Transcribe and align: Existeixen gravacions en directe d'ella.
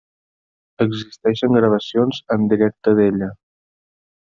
Existeixen 0.85 1.59
gravacions 1.59 2.23
en 2.37 2.51
directe 2.55 2.99
d'ella. 3.03 3.33